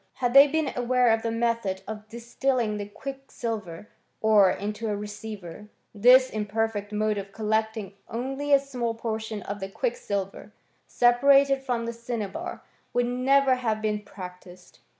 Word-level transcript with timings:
Had 0.13 0.33
they 0.33 0.47
been 0.47 0.73
aware 0.75 1.09
of 1.11 1.21
the 1.21 1.29
method 1.29 1.83
of 1.87 2.07
distilling 2.07 2.77
the 2.77 2.87
quicksilver 2.87 3.87
ore 4.19 4.49
into 4.49 4.89
a 4.89 4.95
receiver, 4.97 5.67
this 5.93 6.31
imperfect 6.31 6.91
mode 6.91 7.19
of 7.19 7.31
collecting 7.31 7.93
only 8.09 8.51
a 8.51 8.57
small 8.57 8.95
portion 8.95 9.43
of 9.43 9.59
the 9.59 9.69
quicksilver, 9.69 10.51
separated 10.87 11.61
from 11.61 11.85
the 11.85 11.93
cinnabar, 11.93 12.63
would 12.93 13.05
never 13.05 13.53
have 13.53 13.79
been 13.79 14.01
practised. 14.01 14.79